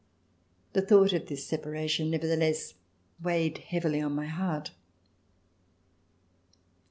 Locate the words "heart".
4.25-4.71